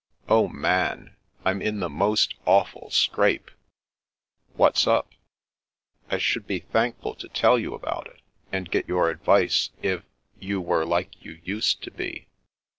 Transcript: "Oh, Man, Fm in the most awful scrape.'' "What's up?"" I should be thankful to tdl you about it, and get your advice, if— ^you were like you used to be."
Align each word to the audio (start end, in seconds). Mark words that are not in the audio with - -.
"Oh, 0.37 0.47
Man, 0.47 1.15
Fm 1.45 1.63
in 1.63 1.79
the 1.79 1.87
most 1.87 2.33
awful 2.47 2.89
scrape.'' 2.89 3.51
"What's 4.55 4.87
up?"" 4.87 5.11
I 6.09 6.17
should 6.17 6.47
be 6.47 6.57
thankful 6.61 7.13
to 7.13 7.29
tdl 7.29 7.61
you 7.61 7.75
about 7.75 8.07
it, 8.07 8.21
and 8.51 8.71
get 8.71 8.87
your 8.87 9.11
advice, 9.11 9.69
if— 9.83 10.01
^you 10.41 10.57
were 10.59 10.85
like 10.87 11.23
you 11.23 11.39
used 11.43 11.83
to 11.83 11.91
be." 11.91 12.29